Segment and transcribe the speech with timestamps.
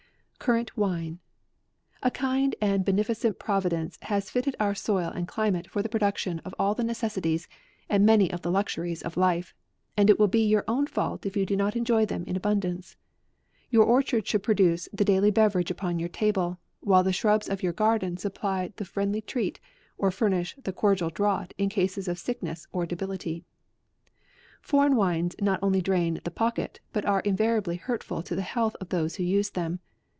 [0.43, 1.19] CURRANT WINE.
[2.01, 6.39] A kind and beneficent providence has fit ted our soil and climate for the production
[6.39, 7.47] of all the necessaries,
[7.87, 9.53] and many of the luxuries of life,
[9.95, 11.53] and it will be your own fault if von P 170 AUGUST.
[11.53, 12.97] do not enjoy them in abundance.
[13.69, 17.47] Your or chard should produce the daily beverage up on your table, while the shrubs
[17.47, 19.59] of your gar den supply the friendly treat,
[19.95, 23.15] or furnish the cordial draught in cases of sickness or debil
[24.59, 28.89] Foreign wines not only drain the pocket, but are invariably hurtful to the health of
[28.89, 29.79] those who use them.